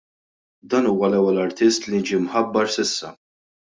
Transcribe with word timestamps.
Dan 0.69 0.89
huwa 0.91 1.07
l-ewwel 1.11 1.41
artist 1.47 1.81
li 1.91 2.03
ġie 2.09 2.23
mħabbar 2.27 2.67
s'issa. 2.77 3.17